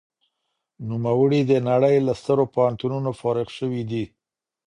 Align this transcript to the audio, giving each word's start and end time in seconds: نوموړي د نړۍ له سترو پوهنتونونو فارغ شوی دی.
نوموړي 0.89 1.41
د 1.51 1.53
نړۍ 1.69 1.95
له 2.07 2.13
سترو 2.19 2.45
پوهنتونونو 2.55 3.09
فارغ 3.19 3.47
شوی 3.57 3.83
دی. 3.91 4.03